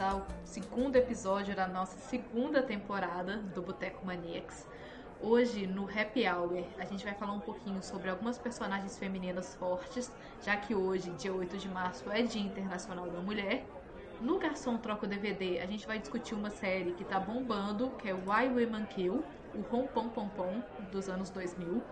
[0.00, 4.66] ao segundo episódio da nossa segunda temporada do Boteco Maniacs.
[5.20, 10.10] Hoje, no Happy Hour, a gente vai falar um pouquinho sobre algumas personagens femininas fortes,
[10.42, 13.66] já que hoje, dia 8 de março, é Dia Internacional da Mulher.
[14.22, 18.08] No Garçom Troca o DVD, a gente vai discutir uma série que tá bombando, que
[18.08, 19.22] é Why Women Kill,
[19.54, 21.82] o Rom Pom Pom Pom, dos anos 2000.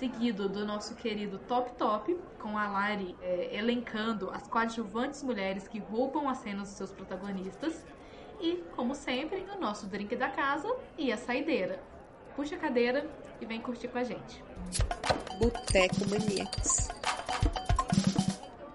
[0.00, 5.78] Seguido do nosso querido Top Top, com a Lari é, elencando as coadjuvantes mulheres que
[5.78, 7.84] roubam as cenas dos seus protagonistas.
[8.40, 11.82] E, como sempre, o nosso drink da casa e a saideira
[12.34, 13.06] puxa a cadeira
[13.42, 14.42] e vem curtir com a gente.
[15.38, 16.88] Boteco Maníacos.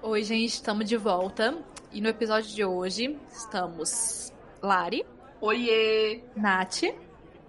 [0.03, 1.57] Oi, gente, estamos de volta.
[1.91, 5.03] E no episódio de hoje estamos Lari.
[5.41, 6.23] Oiê!
[6.35, 6.83] Nath.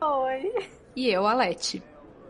[0.01, 0.71] Oi!
[0.97, 1.83] E eu, Alete.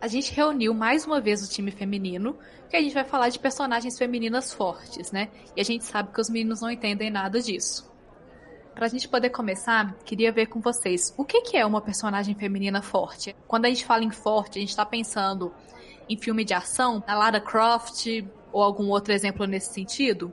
[0.07, 2.39] A gente reuniu mais uma vez o time feminino,
[2.71, 5.29] que a gente vai falar de personagens femininas fortes, né?
[5.57, 7.93] E a gente sabe que os meninos não entendem nada disso.
[8.73, 12.81] Pra gente poder começar, queria ver com vocês o que, que é uma personagem feminina
[12.83, 13.35] forte.
[13.49, 15.53] Quando a gente fala em forte, a gente tá pensando
[16.09, 18.07] em filme de ação, a Lara Croft
[18.53, 20.33] ou algum outro exemplo nesse sentido?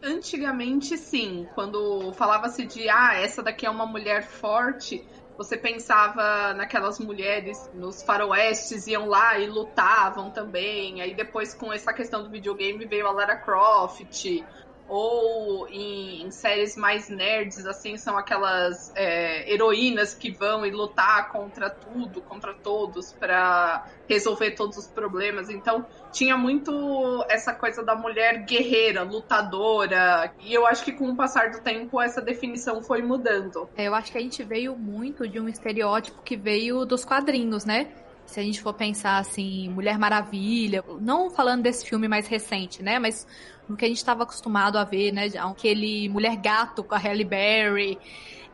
[0.00, 1.48] Antigamente, sim.
[1.56, 5.04] Quando falava-se de, ah, essa daqui é uma mulher forte,
[5.36, 11.00] você pensava naquelas mulheres nos faroestes, iam lá e lutavam também.
[11.00, 14.44] Aí depois, com essa questão do videogame, veio a Lara Croft,
[14.88, 21.30] ou em, em, séries mais nerds, assim, são aquelas é, heroínas que vão e lutar
[21.30, 25.50] contra tudo, contra todos, para resolver todos os problemas.
[25.50, 31.16] Então, tinha muito essa coisa da mulher guerreira, lutadora, e eu acho que com o
[31.16, 33.68] passar do tempo essa definição foi mudando.
[33.76, 37.64] É, eu acho que a gente veio muito de um estereótipo que veio dos quadrinhos,
[37.64, 37.88] né?
[38.26, 42.98] Se a gente for pensar assim, Mulher Maravilha, não falando desse filme mais recente, né,
[42.98, 43.26] mas
[43.68, 45.26] no que a gente estava acostumado a ver, né?
[45.38, 47.98] Aquele mulher gato com a Halle Berry.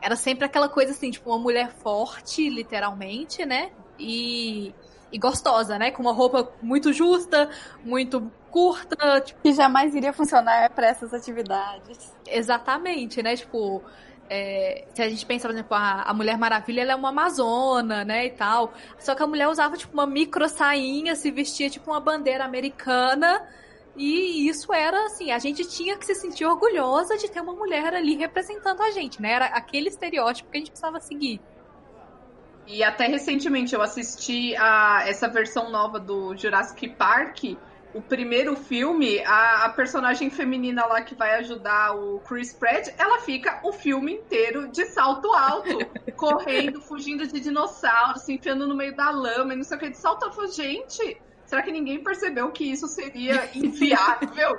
[0.01, 3.71] Era sempre aquela coisa assim, tipo, uma mulher forte, literalmente, né?
[3.99, 4.75] E,
[5.13, 5.91] e gostosa, né?
[5.91, 7.51] Com uma roupa muito justa,
[7.85, 9.21] muito curta.
[9.21, 9.41] Tipo...
[9.43, 12.13] Que jamais iria funcionar para essas atividades.
[12.27, 13.37] Exatamente, né?
[13.37, 13.83] Tipo,
[14.33, 18.05] é, se a gente pensa, por exemplo, a, a, Mulher Maravilha, ela é uma amazona,
[18.05, 18.73] né, e tal.
[18.99, 23.47] Só que a mulher usava, tipo, uma micro sainha, se vestia, tipo, uma bandeira americana
[23.97, 27.95] e isso era assim, a gente tinha que se sentir orgulhosa de ter uma mulher
[27.95, 29.33] ali representando a gente, né?
[29.33, 31.41] Era aquele estereótipo que a gente precisava seguir.
[32.67, 37.59] E até recentemente eu assisti a essa versão nova do Jurassic Park.
[37.95, 43.19] O primeiro filme, a, a personagem feminina lá que vai ajudar o Chris Pratt, ela
[43.21, 45.79] fica o filme inteiro de salto alto,
[46.17, 49.91] correndo, fugindo de dinossauros, se enfiando no meio da lama e não sei o que,
[49.91, 50.47] de salto alto.
[50.51, 54.59] Gente, será que ninguém percebeu que isso seria inviável?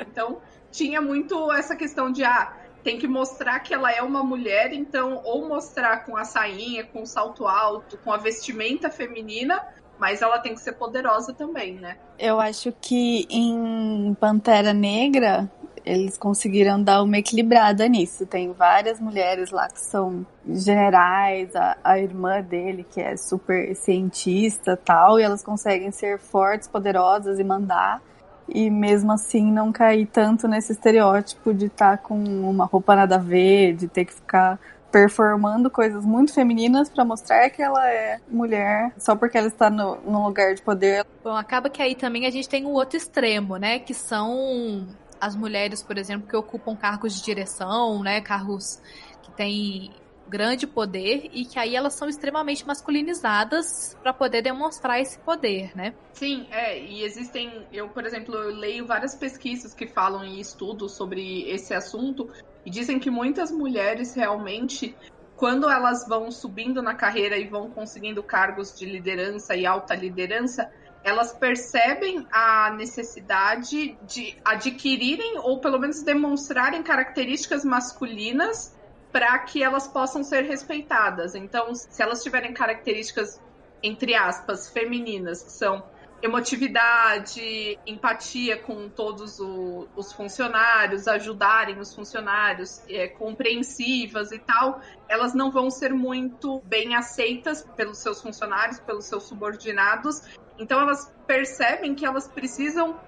[0.00, 0.40] então,
[0.70, 5.20] tinha muito essa questão de, ah, tem que mostrar que ela é uma mulher, então,
[5.24, 9.60] ou mostrar com a sainha, com o salto alto, com a vestimenta feminina,
[9.98, 11.96] mas ela tem que ser poderosa também, né?
[12.18, 15.50] Eu acho que em Pantera Negra
[15.86, 18.26] eles conseguiram dar uma equilibrada nisso.
[18.26, 24.76] Tem várias mulheres lá que são generais, a, a irmã dele que é super cientista
[24.76, 28.02] tal, e elas conseguem ser fortes, poderosas e mandar.
[28.48, 33.14] E mesmo assim não cair tanto nesse estereótipo de estar tá com uma roupa nada
[33.14, 34.58] a ver, de ter que ficar
[34.96, 39.96] performando coisas muito femininas para mostrar que ela é mulher só porque ela está no,
[39.96, 41.04] no lugar de poder.
[41.22, 43.78] Bom, acaba que aí também a gente tem o outro extremo, né?
[43.78, 44.88] Que são
[45.20, 48.80] as mulheres, por exemplo, que ocupam cargos de direção, né, cargos
[49.22, 49.90] que têm
[50.28, 55.94] grande poder e que aí elas são extremamente masculinizadas para poder demonstrar esse poder, né?
[56.12, 60.92] Sim, é, e existem, eu, por exemplo, eu leio várias pesquisas que falam em estudos
[60.92, 62.28] sobre esse assunto
[62.64, 64.94] e dizem que muitas mulheres realmente
[65.36, 70.70] quando elas vão subindo na carreira e vão conseguindo cargos de liderança e alta liderança,
[71.04, 78.75] elas percebem a necessidade de adquirirem ou pelo menos demonstrarem características masculinas
[79.12, 81.34] para que elas possam ser respeitadas.
[81.34, 83.40] Então, se elas tiverem características
[83.82, 85.84] entre aspas femininas, que são
[86.22, 95.34] emotividade, empatia com todos o, os funcionários, ajudarem os funcionários, é, compreensivas e tal, elas
[95.34, 100.22] não vão ser muito bem aceitas pelos seus funcionários, pelos seus subordinados,
[100.58, 102.98] então elas percebem que elas precisam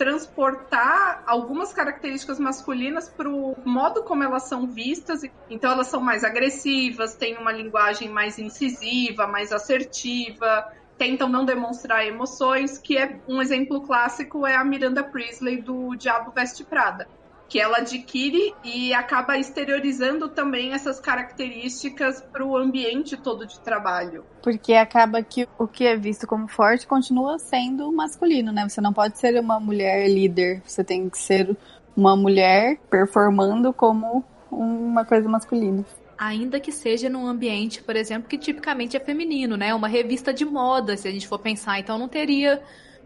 [0.00, 5.20] transportar algumas características masculinas para o modo como elas são vistas.
[5.50, 10.66] Então elas são mais agressivas, têm uma linguagem mais incisiva, mais assertiva,
[10.96, 16.32] tentam não demonstrar emoções, que é um exemplo clássico é a Miranda Priestley do Diabo
[16.34, 17.06] Veste Prada.
[17.50, 24.24] Que ela adquire e acaba exteriorizando também essas características para o ambiente todo de trabalho.
[24.40, 28.68] Porque acaba que o que é visto como forte continua sendo masculino, né?
[28.68, 31.56] Você não pode ser uma mulher líder, você tem que ser
[31.96, 35.84] uma mulher performando como uma coisa masculina
[36.16, 39.72] ainda que seja num ambiente, por exemplo, que tipicamente é feminino, né?
[39.72, 41.80] Uma revista de moda, se a gente for pensar.
[41.80, 42.62] Então não teria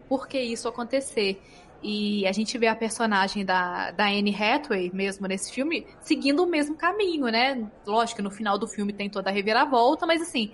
[0.09, 1.41] por que isso acontecer.
[1.87, 6.47] E a gente vê a personagem da, da Anne Hathaway, mesmo nesse filme, seguindo o
[6.47, 7.63] mesmo caminho, né?
[7.85, 10.51] Lógico que no final do filme tem toda a reviravolta, mas assim,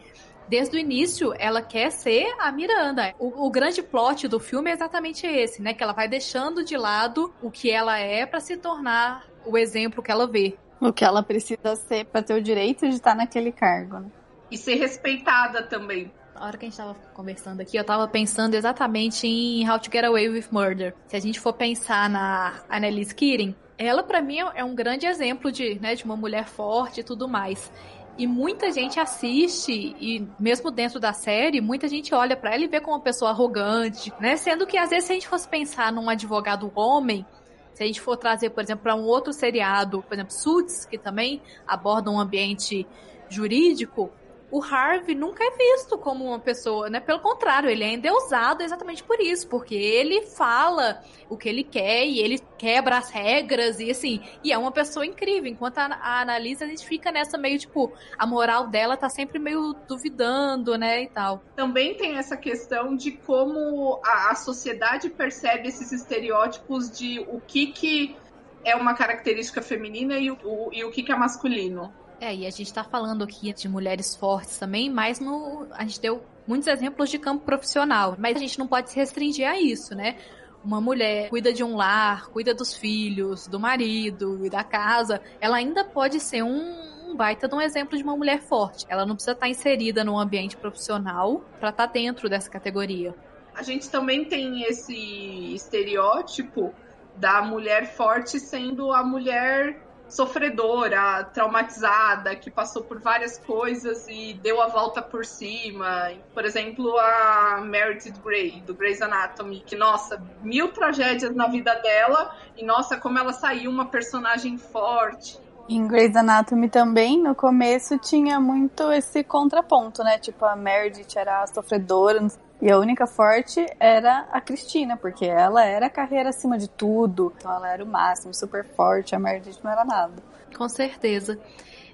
[0.49, 3.15] desde o início ela quer ser a Miranda.
[3.17, 5.73] O, o, grande plot do filme é exatamente esse, né?
[5.73, 10.03] Que ela vai deixando de lado o que ela é para se tornar o exemplo
[10.03, 10.57] que ela vê.
[10.81, 13.99] O que ela precisa ser para ter o direito de estar naquele cargo.
[14.01, 14.11] Né?
[14.51, 16.11] E ser respeitada também.
[16.41, 19.91] A hora que a gente tava conversando aqui, eu tava pensando exatamente em How to
[19.91, 20.95] Get Away with Murder.
[21.05, 25.51] Se a gente for pensar na Annalise Keating, ela para mim é um grande exemplo
[25.51, 27.71] de, né, de uma mulher forte e tudo mais.
[28.17, 32.67] E muita gente assiste e mesmo dentro da série, muita gente olha para ela e
[32.67, 34.35] vê como uma pessoa arrogante, né?
[34.35, 37.23] Sendo que às vezes se a gente fosse pensar num advogado homem,
[37.71, 40.97] se a gente for trazer, por exemplo, para um outro seriado, por exemplo, Suits, que
[40.97, 42.87] também aborda um ambiente
[43.29, 44.11] jurídico,
[44.51, 46.99] o Harvey nunca é visto como uma pessoa, né?
[46.99, 52.05] Pelo contrário, ele é endeusado exatamente por isso, porque ele fala o que ele quer
[52.05, 55.49] e ele quebra as regras e assim, e é uma pessoa incrível.
[55.49, 59.39] Enquanto a, a analisa, a gente fica nessa meio tipo, a moral dela tá sempre
[59.39, 61.41] meio duvidando, né, e tal.
[61.55, 67.67] Também tem essa questão de como a, a sociedade percebe esses estereótipos de o que
[67.67, 68.15] que
[68.63, 71.91] é uma característica feminina e o, o e o que, que é masculino.
[72.21, 75.99] É, e a gente está falando aqui de mulheres fortes também, mas no, a gente
[75.99, 79.95] deu muitos exemplos de campo profissional, mas a gente não pode se restringir a isso,
[79.95, 80.17] né?
[80.63, 85.57] Uma mulher cuida de um lar, cuida dos filhos, do marido e da casa, ela
[85.57, 88.85] ainda pode ser um, um baita de um exemplo de uma mulher forte.
[88.87, 93.15] Ela não precisa estar inserida no ambiente profissional para estar tá dentro dessa categoria.
[93.55, 96.71] A gente também tem esse estereótipo
[97.17, 104.61] da mulher forte sendo a mulher sofredora, traumatizada, que passou por várias coisas e deu
[104.61, 106.11] a volta por cima.
[106.33, 112.35] Por exemplo, a Meredith Grey, do Grey's Anatomy, que, nossa, mil tragédias na vida dela
[112.57, 115.39] e, nossa, como ela saiu uma personagem forte.
[115.69, 120.17] Em Grey's Anatomy também, no começo, tinha muito esse contraponto, né?
[120.17, 122.27] Tipo, a Meredith era a sofredora,
[122.61, 127.33] e a única forte era a Cristina, porque ela era a carreira acima de tudo.
[127.37, 130.21] Então ela era o máximo, super forte, a Meredith não era nada.
[130.55, 131.39] Com certeza.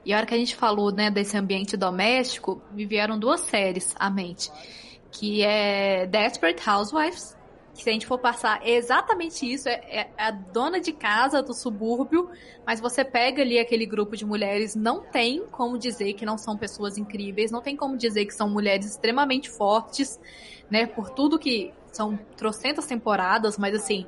[0.04, 3.96] E a hora que a gente falou, né, desse ambiente doméstico, me vieram duas séries
[3.98, 4.52] à mente.
[5.10, 7.38] Que é Desperate Housewives
[7.84, 11.54] se a gente for passar é exatamente isso, é, é, a dona de casa do
[11.54, 12.30] subúrbio,
[12.66, 16.58] mas você pega ali aquele grupo de mulheres, não tem como dizer que não são
[16.58, 20.20] pessoas incríveis, não tem como dizer que são mulheres extremamente fortes,
[20.70, 24.06] né, por tudo que são trocentas temporadas, mas assim,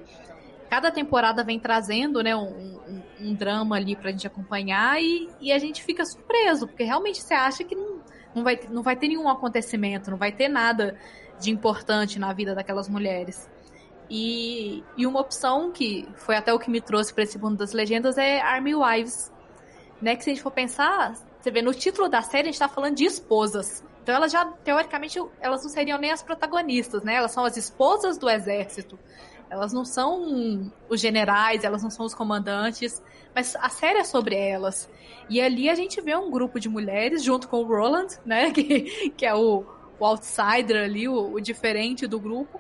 [0.69, 5.51] cada temporada vem trazendo, né, um, um, um drama ali pra gente acompanhar e, e
[5.51, 7.99] a gente fica surpreso, porque realmente você acha que não,
[8.35, 10.97] não, vai, não vai ter nenhum acontecimento, não vai ter nada
[11.39, 13.49] de importante na vida daquelas mulheres.
[14.09, 17.73] E, e uma opção que foi até o que me trouxe para esse mundo das
[17.73, 19.31] legendas é Army Wives.
[20.01, 20.15] Né?
[20.15, 22.67] Que se a gente for pensar, você vê no título da série a gente está
[22.67, 23.83] falando de esposas.
[24.01, 27.15] Então elas já, teoricamente, elas não seriam nem as protagonistas, né?
[27.15, 28.97] Elas são as esposas do exército.
[29.49, 33.03] Elas não são os generais, elas não são os comandantes,
[33.35, 34.89] mas a série é sobre elas.
[35.29, 38.49] E ali a gente vê um grupo de mulheres junto com o Roland, né?
[38.53, 39.63] Que, que é o,
[39.99, 42.59] o outsider ali, o, o diferente do grupo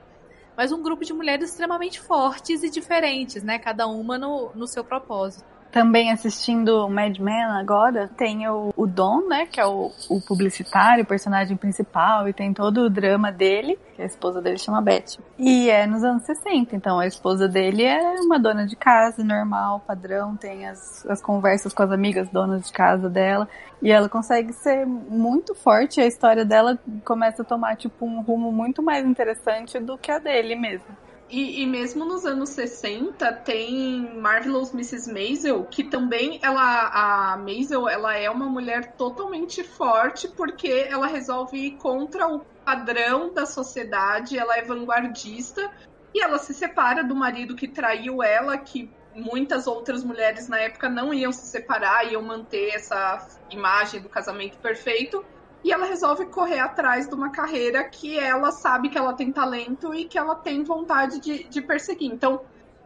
[0.59, 3.57] mas um grupo de mulheres extremamente fortes e diferentes, né?
[3.57, 9.27] Cada uma no, no seu propósito também assistindo Mad Men agora, tem o, o Don,
[9.27, 13.77] né, que é o, o, publicitário, o personagem principal, e tem todo o drama dele,
[13.95, 15.19] que a esposa dele chama Beth.
[15.37, 19.81] E é nos anos 60, então a esposa dele é uma dona de casa, normal,
[19.85, 23.47] padrão, tem as, as conversas com as amigas donas de casa dela,
[23.81, 28.51] e ela consegue ser muito forte, a história dela começa a tomar, tipo, um rumo
[28.51, 31.08] muito mais interessante do que a dele mesmo.
[31.29, 35.13] E, e, mesmo nos anos 60 tem Marvelous Mrs.
[35.13, 36.87] Maisel, que também ela
[37.33, 43.31] a Maisel, ela é uma mulher totalmente forte porque ela resolve ir contra o padrão
[43.31, 45.71] da sociedade, ela é vanguardista
[46.15, 50.89] e ela se separa do marido que traiu ela, que muitas outras mulheres na época
[50.89, 55.23] não iam se separar, iam manter essa imagem do casamento perfeito
[55.63, 59.93] e ela resolve correr atrás de uma carreira que ela sabe que ela tem talento
[59.93, 62.11] e que ela tem vontade de, de perseguir.
[62.11, 62.41] Então,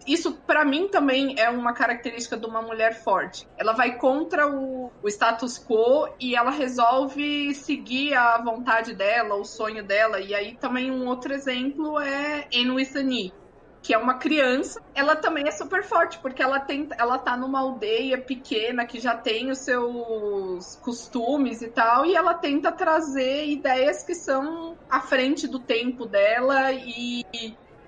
[0.05, 3.47] Isso, para mim, também é uma característica de uma mulher forte.
[3.57, 9.45] Ela vai contra o, o status quo e ela resolve seguir a vontade dela, o
[9.45, 10.19] sonho dela.
[10.19, 13.33] E aí também um outro exemplo é Enwisani,
[13.83, 17.59] que é uma criança, ela também é super forte, porque ela tem, ela tá numa
[17.59, 24.01] aldeia pequena que já tem os seus costumes e tal, e ela tenta trazer ideias
[24.01, 27.23] que são à frente do tempo dela e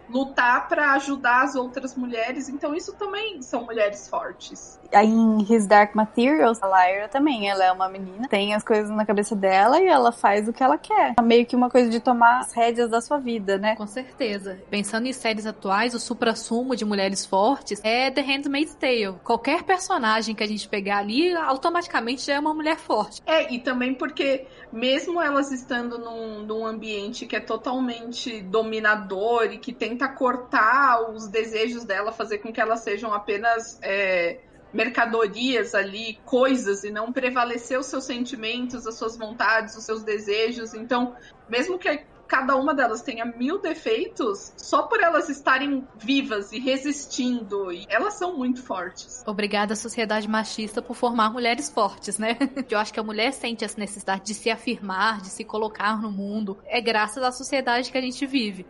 [0.09, 2.50] lutar para ajudar as outras mulheres.
[2.50, 4.79] Então isso também são mulheres fortes.
[4.93, 8.89] Aí em His Dark Materials, a Lyra também, ela é uma menina, tem as coisas
[8.89, 11.15] na cabeça dela e ela faz o que ela quer.
[11.17, 13.75] É meio que uma coisa de tomar as rédeas da sua vida, né?
[13.75, 14.59] Com certeza.
[14.69, 19.15] Pensando em séries atuais, o supra-sumo de mulheres fortes é The Handmaid's Tale.
[19.24, 23.21] Qualquer personagem que a gente pegar ali, automaticamente já é uma mulher forte.
[23.25, 29.57] É, e também porque mesmo elas estando num, num ambiente que é totalmente dominador e
[29.57, 34.39] que tenta cortar os desejos dela, fazer com que elas sejam apenas é,
[34.73, 40.73] mercadorias ali, coisas, e não prevalecer os seus sentimentos, as suas vontades, os seus desejos.
[40.73, 41.15] Então,
[41.49, 47.71] mesmo que cada uma delas tenha mil defeitos, só por elas estarem vivas e resistindo,
[47.71, 49.23] e elas são muito fortes.
[49.25, 52.37] Obrigada, sociedade machista, por formar mulheres fortes, né?
[52.69, 56.11] Eu acho que a mulher sente essa necessidade de se afirmar, de se colocar no
[56.11, 56.57] mundo.
[56.65, 58.65] É graças à sociedade que a gente vive.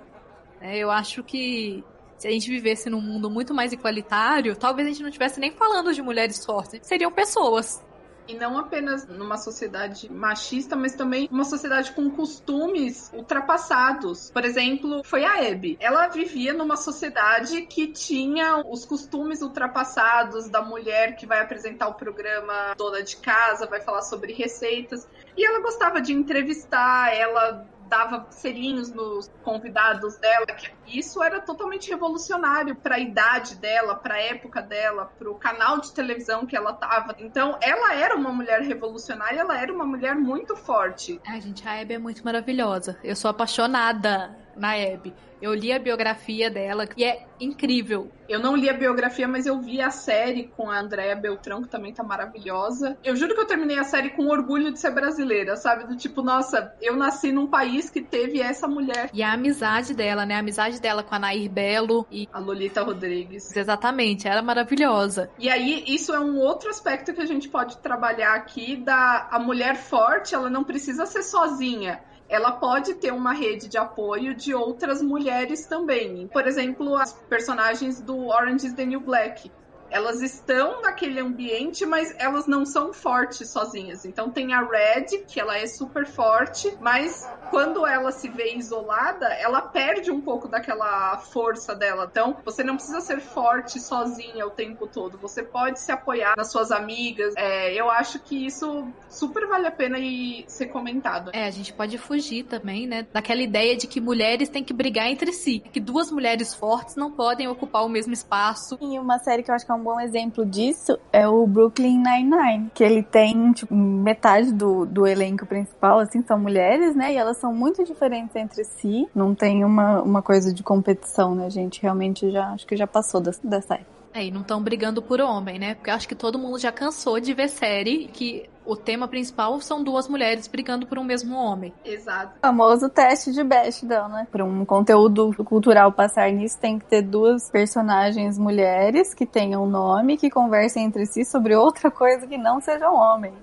[0.66, 1.84] É, eu acho que
[2.18, 5.52] se a gente vivesse num mundo muito mais igualitário, talvez a gente não estivesse nem
[5.52, 6.80] falando de mulheres fortes.
[6.82, 7.86] Seriam pessoas.
[8.28, 14.32] E não apenas numa sociedade machista, mas também uma sociedade com costumes ultrapassados.
[14.32, 15.78] Por exemplo, foi a Abby.
[15.80, 21.94] Ela vivia numa sociedade que tinha os costumes ultrapassados da mulher que vai apresentar o
[21.94, 25.08] programa dona de casa, vai falar sobre receitas.
[25.38, 30.46] E ela gostava de entrevistar, ela dava selinhos nos convidados dela,
[30.88, 35.80] isso era totalmente revolucionário para a idade dela, para a época dela, para o canal
[35.80, 37.16] de televisão que ela tava.
[37.20, 41.20] Então, ela era uma mulher revolucionária, ela era uma mulher muito forte.
[41.28, 42.98] Ai, gente, a Abby é muito maravilhosa.
[43.04, 45.14] Eu sou apaixonada na Abby.
[45.42, 48.10] Eu li a biografia dela e é incrível.
[48.28, 51.70] Eu não li a biografia, mas eu vi a série com a Andréa Beltrão, que
[51.70, 52.98] também tá maravilhosa.
[53.04, 55.86] Eu juro que eu terminei a série com orgulho de ser brasileira, sabe?
[55.86, 59.10] Do tipo, nossa, eu nasci num país que teve essa mulher.
[59.14, 60.36] E a amizade dela, né?
[60.36, 63.56] A amizade dela com a Nair Belo e a Lolita Rodrigues.
[63.56, 65.30] Exatamente, era maravilhosa.
[65.38, 69.38] E aí, isso é um outro aspecto que a gente pode trabalhar aqui da a
[69.38, 74.54] mulher forte, ela não precisa ser sozinha ela pode ter uma rede de apoio de
[74.54, 76.28] outras mulheres também.
[76.28, 79.52] Por exemplo, as personagens do Orange is the New Black
[79.96, 84.04] elas estão naquele ambiente, mas elas não são fortes sozinhas.
[84.04, 89.26] Então tem a Red, que ela é super forte, mas quando ela se vê isolada,
[89.36, 92.10] ela perde um pouco daquela força dela.
[92.12, 95.18] Então você não precisa ser forte sozinha o tempo todo.
[95.20, 97.34] Você pode se apoiar nas suas amigas.
[97.38, 101.32] É, eu acho que isso super vale a pena e ser comentado.
[101.34, 105.08] É, a gente pode fugir também, né, daquela ideia de que mulheres têm que brigar
[105.08, 108.78] entre si, que duas mulheres fortes não podem ocupar o mesmo espaço.
[108.82, 112.02] E uma série que eu acho que é um bom exemplo disso é o Brooklyn
[112.02, 117.14] Nine-Nine, que ele tem, tipo, metade do, do elenco principal, assim, são mulheres, né?
[117.14, 119.08] E elas são muito diferentes entre si.
[119.14, 121.84] Não tem uma, uma coisa de competição, né, gente?
[121.84, 123.95] Realmente já, acho que já passou dessa, dessa época.
[124.16, 125.76] É, e não estão brigando por homem, né?
[125.76, 129.60] Porque eu acho que todo mundo já cansou de ver série que o tema principal
[129.60, 131.74] são duas mulheres brigando por um mesmo homem.
[131.84, 132.32] Exato.
[132.38, 134.26] O famoso teste de Bechdel, né?
[134.32, 140.16] Para um conteúdo cultural passar nisso, tem que ter duas personagens mulheres que tenham nome,
[140.16, 143.36] que conversem entre si sobre outra coisa que não sejam homens.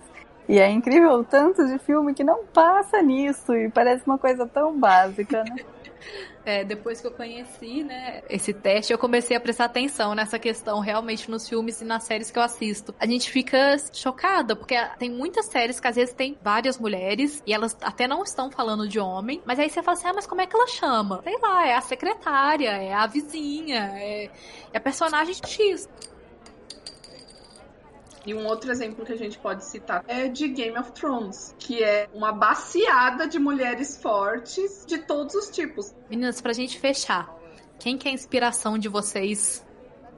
[0.49, 4.47] E é incrível o tanto de filme que não passa nisso e parece uma coisa
[4.47, 5.57] tão básica, né?
[6.45, 10.81] É, depois que eu conheci, né, esse teste, eu comecei a prestar atenção nessa questão
[10.81, 12.95] realmente nos filmes e nas séries que eu assisto.
[12.99, 17.53] A gente fica chocada, porque tem muitas séries que às vezes tem várias mulheres e
[17.53, 20.41] elas até não estão falando de homem, mas aí você fala assim, ah, mas como
[20.41, 21.21] é que ela chama?
[21.23, 24.31] Sei lá, é a secretária, é a vizinha, é,
[24.73, 25.89] é a personagem X.
[28.25, 31.83] E um outro exemplo que a gente pode citar é de Game of Thrones, que
[31.83, 35.95] é uma baseada de mulheres fortes de todos os tipos.
[36.09, 37.35] Meninas, pra gente fechar,
[37.79, 39.67] quem que é a inspiração de vocês?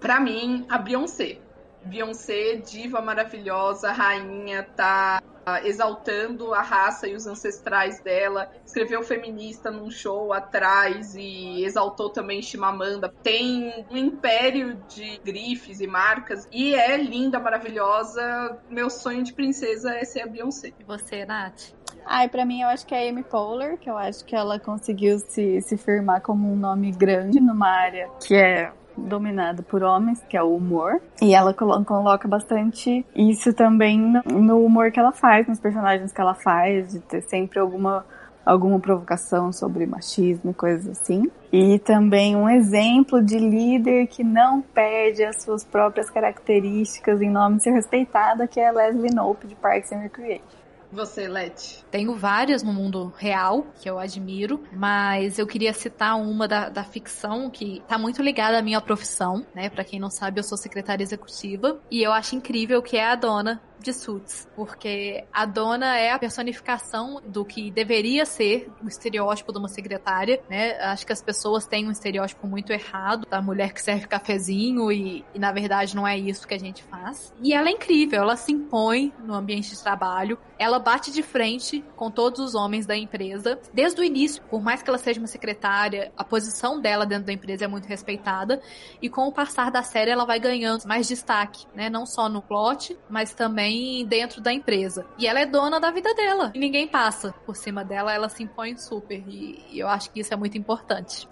[0.00, 1.38] Pra mim, a Beyoncé.
[1.84, 5.22] Beyoncé, diva maravilhosa, rainha, tá
[5.64, 8.50] exaltando a raça e os ancestrais dela.
[8.64, 13.12] Escreveu feminista num show atrás e exaltou também Chimamanda.
[13.22, 18.58] Tem um império de grifes e marcas e é linda, maravilhosa.
[18.68, 20.72] Meu sonho de princesa é ser a Beyoncé.
[20.78, 21.74] E você, Nath?
[22.06, 24.58] Ai, pra mim eu acho que é a Amy Poehler, que eu acho que ela
[24.58, 30.22] conseguiu se, se firmar como um nome grande numa área que é dominada por homens,
[30.28, 31.00] que é o humor.
[31.20, 36.34] E ela coloca bastante isso também no humor que ela faz, nos personagens que ela
[36.34, 38.04] faz, de ter sempre alguma
[38.44, 41.30] alguma provocação sobre machismo e coisas assim.
[41.52, 47.56] E também um exemplo de líder que não perde as suas próprias características em nome
[47.56, 50.63] de ser respeitada, que é Leslie Knope de Parks and Recreation.
[50.94, 51.84] Você, Leti?
[51.90, 56.84] Tenho várias no mundo real que eu admiro, mas eu queria citar uma da, da
[56.84, 59.68] ficção que tá muito ligada à minha profissão, né?
[59.68, 63.16] Para quem não sabe, eu sou secretária executiva e eu acho incrível que é a
[63.16, 69.52] dona de Suits, porque a dona é a personificação do que deveria ser o estereótipo
[69.52, 70.78] de uma secretária, né?
[70.80, 75.24] Acho que as pessoas têm um estereótipo muito errado da mulher que serve cafezinho e,
[75.34, 77.32] e na verdade não é isso que a gente faz.
[77.40, 81.84] E ela é incrível, ela se impõe no ambiente de trabalho, ela bate de frente
[81.94, 83.58] com todos os homens da empresa.
[83.72, 87.32] Desde o início, por mais que ela seja uma secretária, a posição dela dentro da
[87.32, 88.62] empresa é muito respeitada
[89.02, 91.90] e com o passar da série ela vai ganhando mais destaque, né?
[91.90, 95.04] Não só no plot, mas também também dentro da empresa.
[95.18, 96.52] E ela é dona da vida dela.
[96.54, 99.22] E ninguém passa por cima dela, ela se impõe super.
[99.28, 101.28] E, e eu acho que isso é muito importante.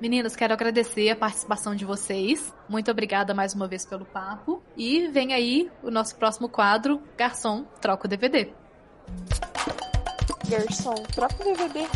[0.00, 2.52] Meninas, quero agradecer a participação de vocês.
[2.68, 4.60] Muito obrigada mais uma vez pelo papo.
[4.76, 8.52] E vem aí o nosso próximo quadro: Garçom, troca o DVD.
[10.48, 11.86] Garçom, troca o DVD.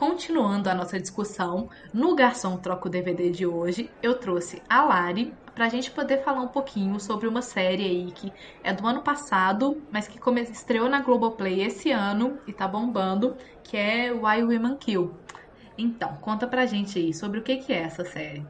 [0.00, 5.34] Continuando a nossa discussão, no Garçom Troca o DVD de hoje, eu trouxe a Lari
[5.54, 8.32] para a gente poder falar um pouquinho sobre uma série aí que
[8.64, 10.18] é do ano passado, mas que
[10.50, 15.14] estreou na Globoplay esse ano e tá bombando, que é Why Women Kill.
[15.76, 18.42] Então, conta pra gente aí sobre o que, que é essa série.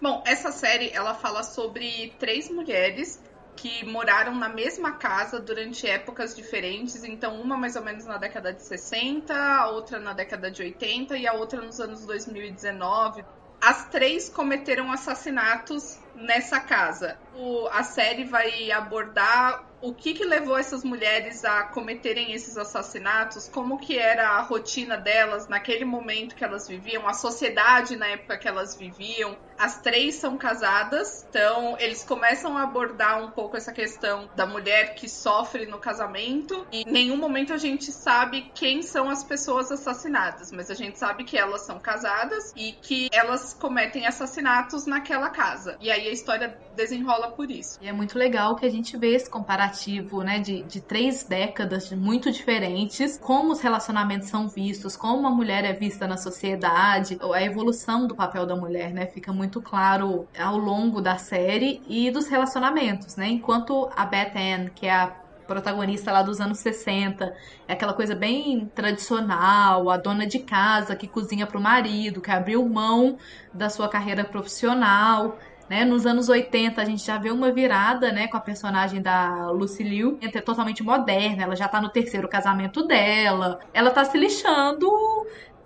[0.00, 3.22] Bom, essa série ela fala sobre três mulheres
[3.56, 8.52] que moraram na mesma casa durante épocas diferentes, então uma mais ou menos na década
[8.52, 13.24] de 60, a outra na década de 80 e a outra nos anos 2019.
[13.60, 17.18] As três cometeram assassinatos nessa casa.
[17.34, 23.48] O, a série vai abordar o que, que levou essas mulheres a cometerem esses assassinatos,
[23.48, 28.38] como que era a rotina delas naquele momento que elas viviam, a sociedade na época
[28.38, 29.36] que elas viviam.
[29.58, 34.94] As três são casadas, então eles começam a abordar um pouco essa questão da mulher
[34.94, 39.70] que sofre no casamento e em nenhum momento a gente sabe quem são as pessoas
[39.70, 45.30] assassinadas, mas a gente sabe que elas são casadas e que elas cometem assassinatos naquela
[45.30, 45.76] casa.
[45.80, 47.78] E aí a história desenrola por isso.
[47.80, 51.90] E é muito legal que a gente vê esse comparativo, né, de, de três décadas
[51.92, 57.42] muito diferentes, como os relacionamentos são vistos, como a mulher é vista na sociedade, a
[57.42, 62.28] evolução do papel da mulher, né, fica muito claro ao longo da série e dos
[62.28, 67.34] relacionamentos, né, enquanto a Beth Ann, que é a protagonista lá dos anos 60.
[67.68, 72.30] É aquela coisa bem tradicional, a dona de casa que cozinha para o marido, que
[72.30, 73.18] abriu mão
[73.52, 75.38] da sua carreira profissional.
[75.68, 75.84] Né?
[75.84, 79.82] Nos anos 80 a gente já vê uma virada, né, com a personagem da Lucy
[79.82, 84.86] Liu, é totalmente moderna, ela já tá no terceiro casamento dela, ela tá se lixando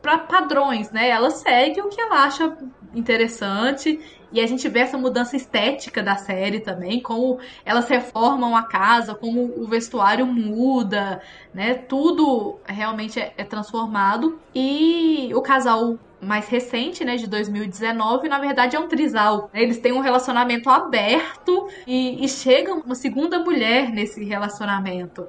[0.09, 1.11] para padrões, né?
[1.11, 2.57] Ela segue o que ela acha
[2.95, 4.01] interessante
[4.33, 9.15] e a gente vê essa mudança estética da série também, como elas reformam a casa,
[9.15, 11.21] como o vestuário muda,
[11.53, 11.75] né?
[11.75, 18.77] Tudo realmente é, é transformado e o casal mais recente, né, de 2019, na verdade
[18.77, 19.51] é um trisal.
[19.53, 25.27] Eles têm um relacionamento aberto e, e chega uma segunda mulher nesse relacionamento.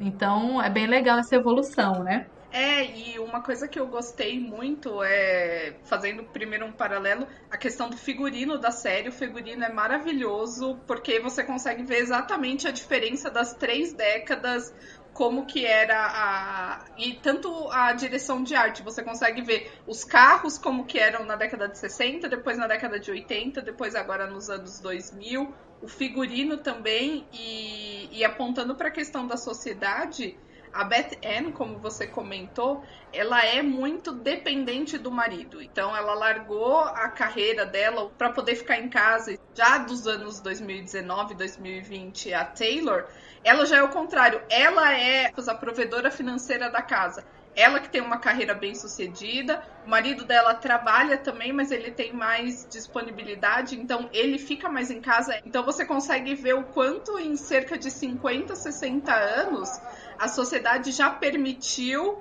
[0.00, 2.26] Então é bem legal essa evolução, né?
[2.50, 7.90] É, e uma coisa que eu gostei muito é, fazendo primeiro um paralelo, a questão
[7.90, 9.08] do figurino da série.
[9.08, 14.72] O figurino é maravilhoso, porque você consegue ver exatamente a diferença das três décadas,
[15.16, 20.58] como que era a e tanto a direção de arte, você consegue ver os carros
[20.58, 24.50] como que eram na década de 60, depois na década de 80, depois agora nos
[24.50, 30.36] anos 2000, o figurino também e, e apontando para a questão da sociedade,
[30.76, 35.62] a Beth Ann, como você comentou, ela é muito dependente do marido.
[35.62, 39.38] Então ela largou a carreira dela para poder ficar em casa.
[39.54, 43.06] Já dos anos 2019, 2020, a Taylor,
[43.42, 44.42] ela já é o contrário.
[44.50, 47.24] Ela é a provedora financeira da casa.
[47.56, 52.12] Ela que tem uma carreira bem sucedida, o marido dela trabalha também, mas ele tem
[52.12, 55.40] mais disponibilidade, então ele fica mais em casa.
[55.44, 59.70] Então você consegue ver o quanto em cerca de 50, 60 anos
[60.18, 62.18] a sociedade já permitiu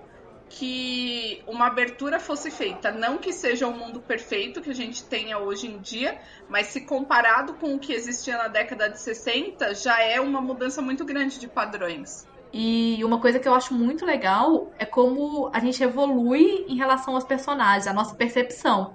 [0.49, 2.91] que uma abertura fosse feita.
[2.91, 6.17] Não que seja o um mundo perfeito que a gente tenha hoje em dia,
[6.47, 10.81] mas se comparado com o que existia na década de 60, já é uma mudança
[10.81, 12.25] muito grande de padrões.
[12.57, 17.13] E uma coisa que eu acho muito legal é como a gente evolui em relação
[17.13, 18.93] aos personagens, a nossa percepção.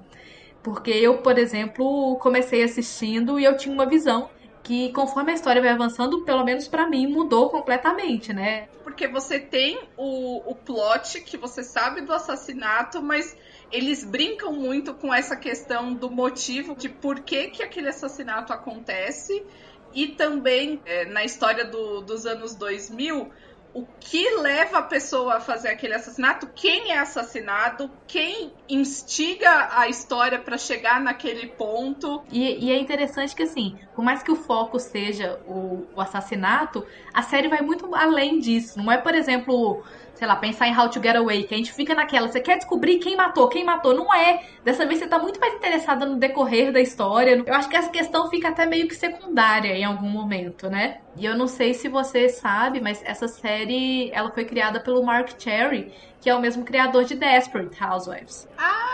[0.62, 4.31] Porque eu, por exemplo, comecei assistindo e eu tinha uma visão
[4.62, 8.66] que conforme a história vai avançando, pelo menos para mim, mudou completamente, né?
[8.83, 13.37] Porque você tem o, o plot que você sabe do assassinato, mas
[13.70, 19.44] eles brincam muito com essa questão do motivo de por que, que aquele assassinato acontece.
[19.92, 23.29] E também é, na história do, dos anos 2000,
[23.72, 29.88] o que leva a pessoa a fazer aquele assassinato, quem é assassinado, quem instiga a
[29.88, 32.22] história para chegar naquele ponto.
[32.30, 36.85] E, e, é interessante que, assim, por mais que o foco seja o, o assassinato,
[37.14, 38.78] a série vai muito além disso.
[38.78, 39.83] Não é, por exemplo,
[40.20, 42.59] sei lá, pensar em How to Get Away, que a gente fica naquela, você quer
[42.59, 43.94] descobrir quem matou, quem matou.
[43.94, 44.44] Não é.
[44.62, 47.42] Dessa vez você tá muito mais interessada no decorrer da história.
[47.46, 50.98] Eu acho que essa questão fica até meio que secundária em algum momento, né?
[51.16, 55.30] E eu não sei se você sabe, mas essa série, ela foi criada pelo Mark
[55.38, 58.46] Cherry, que é o mesmo criador de Desperate Housewives.
[58.59, 58.89] Ah,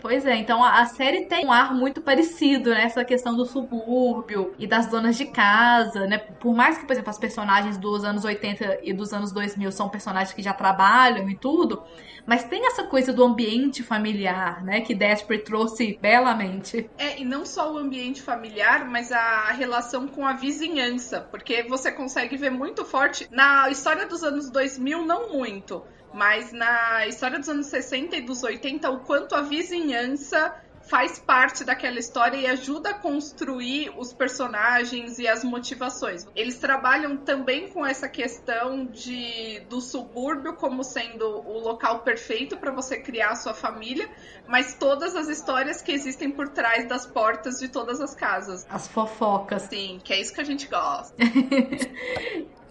[0.00, 3.06] Pois é, então a, a série tem um ar muito parecido nessa né?
[3.06, 6.18] questão do subúrbio e das donas de casa, né?
[6.18, 9.88] Por mais que, por exemplo, as personagens dos anos 80 e dos anos 2000 são
[9.88, 11.82] personagens que já trabalham e tudo,
[12.26, 14.80] mas tem essa coisa do ambiente familiar, né?
[14.80, 16.88] Que Desperate trouxe belamente.
[16.98, 21.90] É, e não só o ambiente familiar, mas a relação com a vizinhança, porque você
[21.90, 27.48] consegue ver muito forte na história dos anos 2000, não muito mas na história dos
[27.48, 32.90] anos 60 e dos 80, o quanto a vizinhança faz parte daquela história e ajuda
[32.90, 36.26] a construir os personagens e as motivações.
[36.34, 42.72] Eles trabalham também com essa questão de do subúrbio como sendo o local perfeito para
[42.72, 44.08] você criar a sua família,
[44.46, 48.66] mas todas as histórias que existem por trás das portas de todas as casas.
[48.68, 49.62] As fofocas.
[49.62, 51.14] Sim, que é isso que a gente gosta.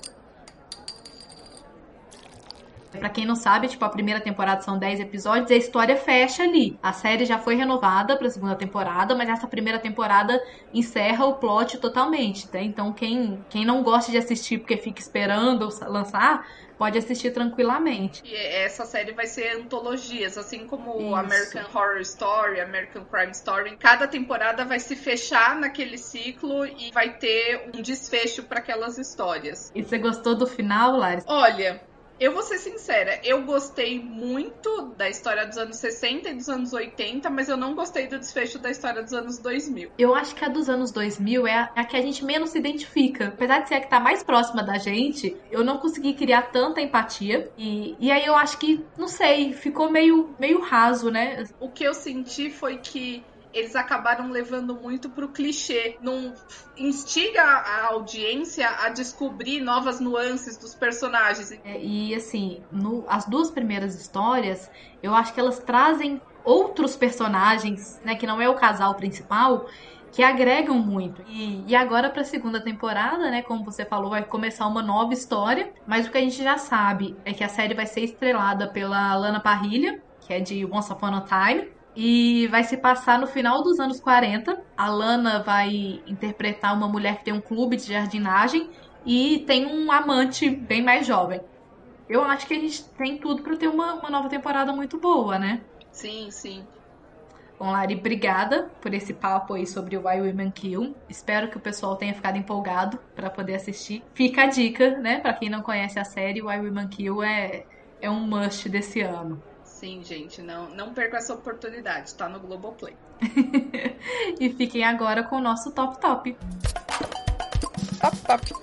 [2.92, 6.44] Pra quem não sabe, tipo, a primeira temporada são 10 episódios e a história fecha
[6.44, 6.78] ali.
[6.82, 10.42] A série já foi renovada pra segunda temporada, mas essa primeira temporada
[10.74, 12.60] encerra o plot totalmente, tá?
[12.60, 16.46] Então quem, quem não gosta de assistir porque fica esperando lançar,
[16.82, 18.24] pode assistir tranquilamente.
[18.26, 21.16] E essa série vai ser antologias, assim como Isso.
[21.16, 23.78] American Horror Story, American Crime Story.
[23.78, 29.72] Cada temporada vai se fechar naquele ciclo e vai ter um desfecho para aquelas histórias.
[29.76, 31.24] E você gostou do final, Laris?
[31.28, 31.80] Olha,
[32.22, 36.72] eu vou ser sincera, eu gostei muito da história dos anos 60 e dos anos
[36.72, 39.94] 80, mas eu não gostei do desfecho da história dos anos 2000.
[39.98, 42.52] Eu acho que a dos anos 2000 é a, é a que a gente menos
[42.52, 43.30] se identifica.
[43.30, 46.80] Apesar de ser a que tá mais próxima da gente, eu não consegui criar tanta
[46.80, 47.52] empatia.
[47.58, 51.44] E, e aí eu acho que, não sei, ficou meio, meio raso, né?
[51.60, 53.24] O que eu senti foi que
[53.54, 55.98] eles acabaram levando muito pro clichê.
[56.02, 56.34] Não
[56.78, 61.52] instiga a audiência a descobrir novas nuances dos personagens.
[61.64, 64.70] É, e assim, no, as duas primeiras histórias,
[65.02, 69.68] eu acho que elas trazem outros personagens, né, que não é o casal principal,
[70.12, 71.24] que agregam muito.
[71.28, 75.14] E, e agora para a segunda temporada, né, como você falou, vai começar uma nova
[75.14, 78.68] história, mas o que a gente já sabe é que a série vai ser estrelada
[78.68, 83.28] pela Lana Parrilha, que é de Once Upon a Time, e vai se passar no
[83.28, 84.62] final dos anos 40.
[84.78, 88.70] A Lana vai interpretar uma mulher que tem um clube de jardinagem
[89.06, 91.42] e tem um amante bem mais jovem.
[92.08, 95.40] Eu acho que a gente tem tudo para ter uma, uma nova temporada muito boa,
[95.40, 95.62] né?
[95.92, 96.66] Sim, sim.
[97.58, 100.96] Bom, Lari, obrigada por esse papo aí sobre o Why Women Kill.
[101.08, 104.04] Espero que o pessoal tenha ficado empolgado para poder assistir.
[104.16, 105.20] Fica a dica, né?
[105.20, 107.66] Para quem não conhece a série, Why Women Kill é,
[108.02, 109.42] é um must desse ano.
[109.82, 112.96] Sim, gente, não, não perca essa oportunidade, tá no Globoplay.
[114.40, 116.38] e fiquem agora com o nosso Top Top.
[118.00, 118.54] Top Top.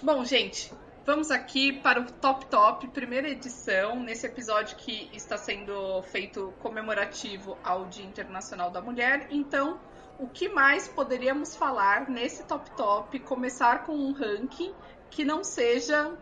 [0.00, 0.72] Bom, gente,
[1.04, 7.58] vamos aqui para o Top Top, primeira edição, nesse episódio que está sendo feito comemorativo
[7.64, 9.26] ao Dia Internacional da Mulher.
[9.32, 9.80] Então,
[10.20, 13.18] o que mais poderíamos falar nesse Top Top?
[13.18, 14.72] Começar com um ranking
[15.10, 16.16] que não seja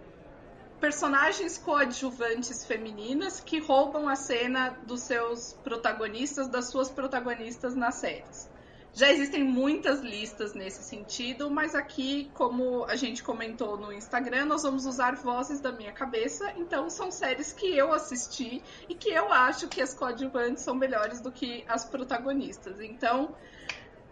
[0.81, 8.49] personagens coadjuvantes femininas que roubam a cena dos seus protagonistas, das suas protagonistas nas séries.
[8.93, 14.63] Já existem muitas listas nesse sentido, mas aqui, como a gente comentou no Instagram, nós
[14.63, 16.51] vamos usar vozes da minha cabeça.
[16.57, 21.21] Então, são séries que eu assisti e que eu acho que as coadjuvantes são melhores
[21.21, 22.81] do que as protagonistas.
[22.81, 23.35] Então,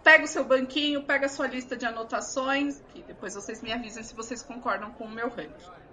[0.02, 4.02] pega o seu banquinho, pega a sua lista de anotações, que depois vocês me avisem
[4.02, 5.83] se vocês concordam com o meu ranking.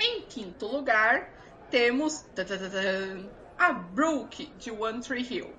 [0.00, 1.28] Em quinto lugar,
[1.70, 2.24] temos
[3.58, 5.52] a Brooke, de One Tree Hill.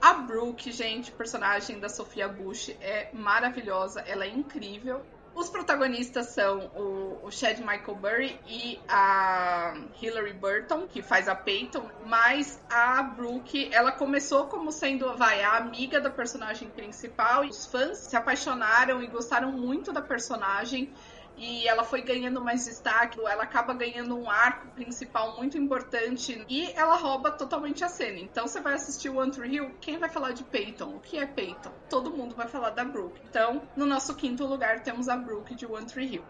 [0.00, 5.04] A Brooke, gente, personagem da Sofia Bush, é maravilhosa, ela é incrível.
[5.34, 11.34] Os protagonistas são o, o Chad Michael Burry e a Hilary Burton, que faz a
[11.34, 17.48] Peyton, mas a Brooke, ela começou como sendo, vai, a amiga da personagem principal, e
[17.48, 20.92] os fãs se apaixonaram e gostaram muito da personagem
[21.36, 26.70] e ela foi ganhando mais destaque, ela acaba ganhando um arco principal muito importante e
[26.72, 28.18] ela rouba totalmente a cena.
[28.20, 30.96] Então você vai assistir o Tree Hill, quem vai falar de Peyton?
[30.96, 31.72] O que é Peyton?
[31.88, 33.20] Todo mundo vai falar da Brooke.
[33.28, 36.24] Então, no nosso quinto lugar temos a Brooke de One Tree Hill.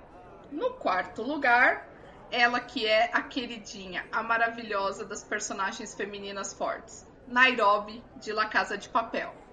[0.50, 1.88] No quarto lugar,
[2.30, 8.78] ela que é a queridinha, a maravilhosa das personagens femininas fortes, Nairobi de La Casa
[8.78, 9.43] de Papel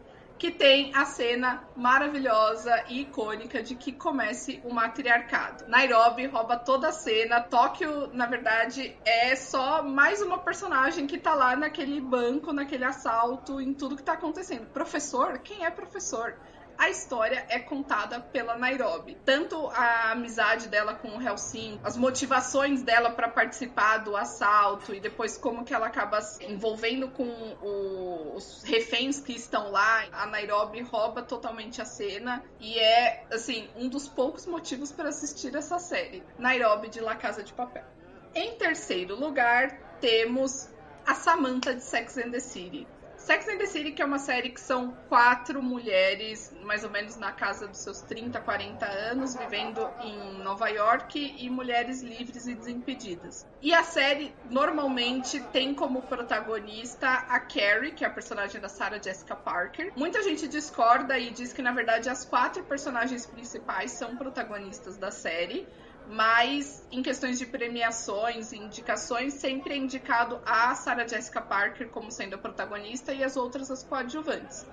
[0.41, 5.65] que tem a cena maravilhosa e icônica de que comece o matriarcado.
[5.67, 7.41] Nairobi rouba toda a cena.
[7.41, 13.61] Tóquio, na verdade, é só mais uma personagem que tá lá naquele banco, naquele assalto,
[13.61, 14.65] em tudo que tá acontecendo.
[14.71, 15.37] Professor?
[15.37, 16.35] Quem é professor?
[16.81, 19.15] A história é contada pela Nairobi.
[19.23, 24.99] Tanto a amizade dela com o Helsing, as motivações dela para participar do assalto e
[24.99, 27.23] depois como que ela acaba se envolvendo com
[27.61, 30.05] o, os reféns que estão lá.
[30.11, 35.55] A Nairobi rouba totalmente a cena e é, assim, um dos poucos motivos para assistir
[35.55, 36.23] essa série.
[36.39, 37.85] Nairobi de La Casa de Papel.
[38.33, 39.69] Em terceiro lugar,
[40.01, 40.67] temos
[41.05, 42.87] a Samantha de Sex and the City.
[43.25, 47.17] Sex and the City, que é uma série que são quatro mulheres, mais ou menos
[47.17, 52.55] na casa dos seus 30, 40 anos, vivendo em Nova York e mulheres livres e
[52.55, 53.45] desimpedidas.
[53.61, 58.99] E a série normalmente tem como protagonista a Carrie, que é a personagem da Sarah
[59.01, 59.91] Jessica Parker.
[59.95, 65.11] Muita gente discorda e diz que na verdade as quatro personagens principais são protagonistas da
[65.11, 65.67] série
[66.07, 72.11] mas em questões de premiações e indicações, sempre é indicado a Sarah Jessica Parker como
[72.11, 74.65] sendo a protagonista e as outras as coadjuvantes.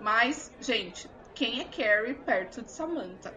[0.00, 3.32] Mas, gente, quem é Carrie perto de Samantha?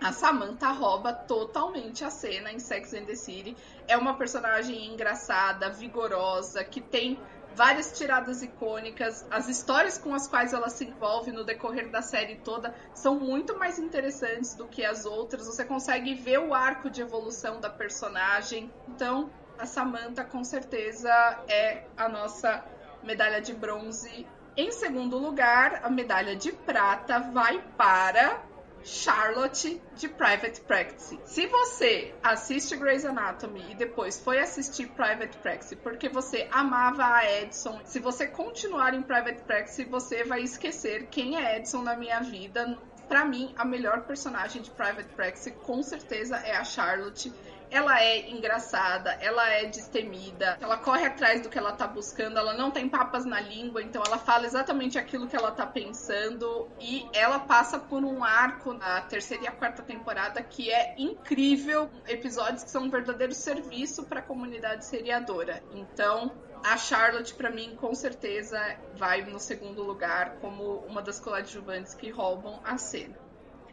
[0.00, 3.56] A Samantha rouba totalmente a cena em Sex and the City.
[3.88, 7.18] É uma personagem engraçada, vigorosa, que tem
[7.58, 12.36] várias tiradas icônicas, as histórias com as quais ela se envolve no decorrer da série
[12.36, 15.44] toda são muito mais interessantes do que as outras.
[15.44, 18.72] Você consegue ver o arco de evolução da personagem.
[18.86, 21.10] Então, a Samantha com certeza
[21.48, 22.64] é a nossa
[23.02, 24.24] medalha de bronze.
[24.56, 28.40] Em segundo lugar, a medalha de prata vai para
[28.88, 31.20] Charlotte de Private Practice.
[31.26, 37.40] Se você assiste Grey's Anatomy e depois foi assistir Private Practice porque você amava a
[37.42, 42.20] Edson, se você continuar em Private Practice, você vai esquecer quem é Edson na minha
[42.20, 42.78] vida.
[43.06, 47.30] Para mim, a melhor personagem de Private Practice com certeza é a Charlotte
[47.70, 52.54] ela é engraçada, ela é destemida, ela corre atrás do que ela tá buscando, ela
[52.54, 57.06] não tem papas na língua, então ela fala exatamente aquilo que ela tá pensando e
[57.12, 62.64] ela passa por um arco na terceira e a quarta temporada que é incrível, episódios
[62.64, 65.62] que são um verdadeiro serviço para a comunidade seriadora.
[65.72, 66.32] Então,
[66.64, 68.60] a Charlotte, para mim, com certeza
[68.94, 73.16] vai no segundo lugar como uma das coadjuvantes que roubam a cena.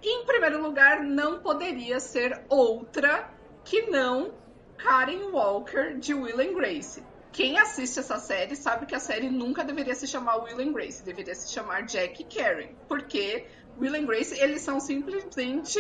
[0.04, 3.28] E, em primeiro lugar, não poderia ser outra
[3.66, 4.32] que não
[4.78, 7.04] Karen Walker de Will and Grace.
[7.32, 11.04] Quem assiste essa série sabe que a série nunca deveria se chamar Will and Grace,
[11.04, 13.46] deveria se chamar Jack e Karen, porque
[13.78, 15.80] Will and Grace eles são simplesmente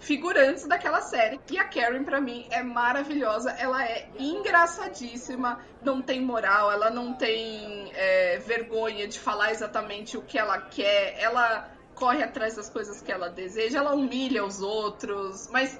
[0.00, 1.38] figurantes daquela série.
[1.50, 3.50] E a Karen, para mim, é maravilhosa.
[3.50, 10.22] Ela é engraçadíssima, não tem moral, ela não tem é, vergonha de falar exatamente o
[10.22, 11.16] que ela quer.
[11.20, 15.78] Ela corre atrás das coisas que ela deseja, ela humilha os outros, mas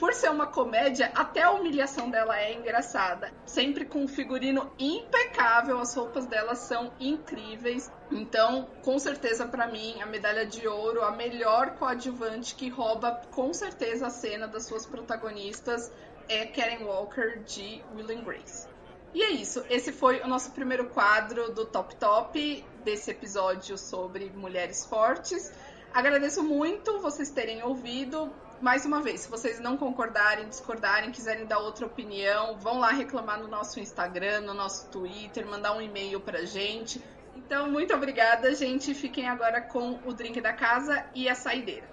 [0.00, 3.30] por ser uma comédia, até a humilhação dela é engraçada.
[3.44, 7.92] Sempre com um figurino impecável, as roupas dela são incríveis.
[8.10, 13.52] Então, com certeza para mim, a medalha de ouro, a melhor coadjuvante que rouba com
[13.52, 15.92] certeza a cena das suas protagonistas
[16.30, 18.66] é Karen Walker de Will and Grace.
[19.12, 24.30] E é isso, esse foi o nosso primeiro quadro do Top Top desse episódio sobre
[24.30, 25.52] mulheres fortes.
[25.92, 31.58] Agradeço muito vocês terem ouvido mais uma vez, se vocês não concordarem, discordarem, quiserem dar
[31.58, 36.44] outra opinião, vão lá reclamar no nosso Instagram, no nosso Twitter, mandar um e-mail pra
[36.44, 37.02] gente.
[37.34, 38.92] Então, muito obrigada, gente.
[38.92, 41.88] Fiquem agora com o drink da casa e a saideira.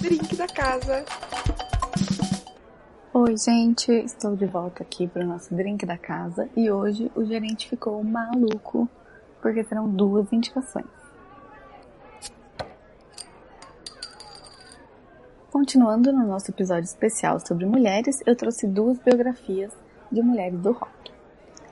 [0.00, 1.04] Drink da casa.
[3.14, 7.24] Oi, gente, estou de volta aqui para o nosso drink da casa e hoje o
[7.24, 8.88] gerente ficou maluco
[9.40, 10.99] porque serão duas indicações.
[15.50, 19.72] Continuando no nosso episódio especial sobre mulheres, eu trouxe duas biografias
[20.10, 21.10] de mulheres do rock.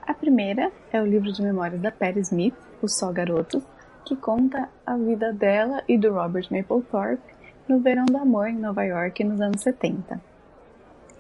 [0.04, 3.62] A primeira é o livro de memórias da Perry Smith, Os Só Garotos,
[4.04, 7.32] que conta a vida dela e do Robert Mapplethorpe
[7.68, 10.20] no verão do amor em Nova York nos anos 70.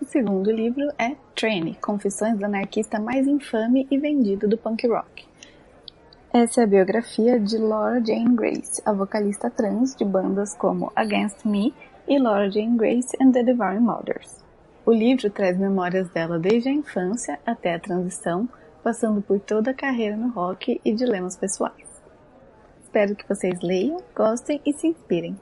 [0.02, 5.28] O segundo livro é Train, Confissões do Anarquista mais infame e vendido do punk rock.
[6.32, 11.44] Essa é a biografia de Laura Jane Grace, a vocalista trans de bandas como Against
[11.44, 11.72] Me
[12.08, 14.42] e Laura Jane Grace and the Devouring Mothers.
[14.86, 18.48] O livro traz memórias dela desde a infância até a transição,
[18.82, 21.86] passando por toda a carreira no rock e dilemas pessoais.
[22.82, 25.38] Espero que vocês leiam, gostem e se inspirem.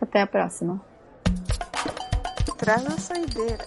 [0.00, 0.80] Até a próxima.
[2.56, 3.66] Traz a saideira.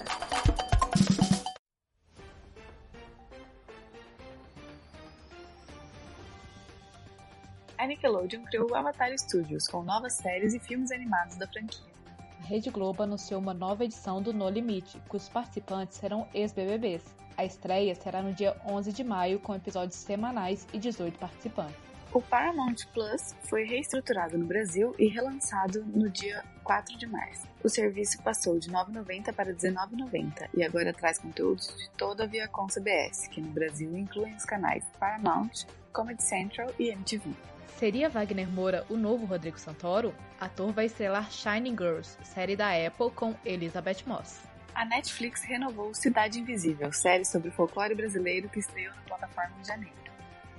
[7.78, 11.99] A Nickelodeon criou o Avatar Studios com novas séries e filmes animados da franquia.
[12.40, 17.04] A Rede Globo anunciou uma nova edição do No Limite, cujos participantes serão ex-BBBs.
[17.38, 21.90] A estreia será no dia 11 de maio, com episódios semanais e 18 participantes.
[22.12, 27.48] O Paramount Plus foi reestruturado no Brasil e relançado no dia 4 de março.
[27.64, 32.24] O serviço passou de R$ 9,90 para R$ 19,90 e agora traz conteúdos de toda
[32.24, 37.30] a Viacom CBS, que no Brasil incluem os canais Paramount, Comedy Central e MTV.
[37.78, 40.14] Seria Wagner Moura o novo Rodrigo Santoro?
[40.40, 44.42] Ator vai estrelar Shining Girls, série da Apple com Elizabeth Moss.
[44.76, 49.66] A Netflix renovou Cidade Invisível, série sobre o folclore brasileiro que estreou na plataforma em
[49.66, 49.96] janeiro.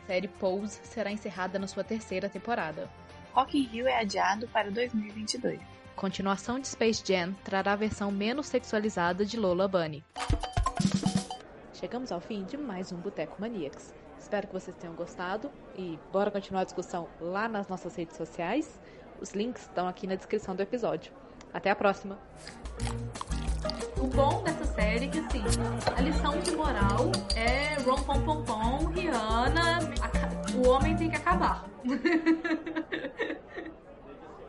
[0.07, 2.89] Série Pose será encerrada na sua terceira temporada.
[3.33, 5.61] Rock in Rio é adiado para 2022.
[5.95, 10.03] Continuação de Space Jam trará a versão menos sexualizada de Lola Bunny.
[11.75, 13.95] Chegamos ao fim de mais um Boteco Maniacs.
[14.31, 18.81] Espero que vocês tenham gostado e bora continuar a discussão lá nas nossas redes sociais.
[19.21, 21.13] Os links estão aqui na descrição do episódio.
[21.53, 22.17] Até a próxima!
[23.99, 25.43] O bom dessa série é que, assim,
[25.97, 29.81] a lição de moral é rom pom pom pom, Rihanna,
[30.55, 31.65] o homem tem que acabar.